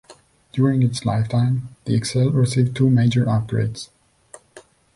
[0.51, 3.89] During its lifetime, the Excel received two major upgrades.